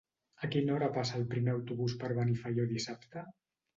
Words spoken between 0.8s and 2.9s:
passa el primer autobús per Benifaió